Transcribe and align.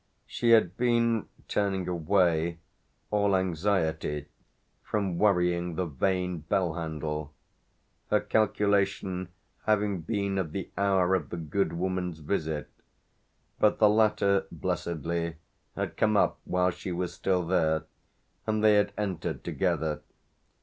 She 0.25 0.49
had 0.49 0.77
been 0.77 1.27
turning 1.47 1.87
away, 1.87 2.57
all 3.11 3.35
anxiety, 3.35 4.25
from 4.81 5.19
worrying 5.19 5.75
the 5.75 5.85
vain 5.85 6.39
bell 6.39 6.73
handle 6.73 7.35
her 8.09 8.19
calculation 8.19 9.29
having 9.67 10.01
been 10.01 10.39
of 10.39 10.53
the 10.53 10.71
hour 10.75 11.13
of 11.13 11.29
the 11.29 11.37
good 11.37 11.73
woman's 11.73 12.17
visit; 12.17 12.71
but 13.59 13.77
the 13.77 13.89
latter, 13.89 14.47
blessedly, 14.51 15.35
had 15.75 15.97
come 15.97 16.17
up 16.17 16.39
while 16.45 16.71
she 16.71 16.91
was 16.91 17.13
still 17.13 17.45
there, 17.45 17.83
and 18.47 18.63
they 18.63 18.73
had 18.77 18.93
entered 18.97 19.43
together. 19.43 20.01